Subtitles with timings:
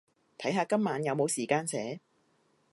[0.39, 1.99] 睇下今晚有冇時間寫